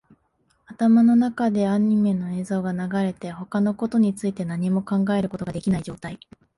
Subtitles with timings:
[0.65, 6.19] 頭の中でアニメの映像が流れて、他のことについて何も考えることができない状態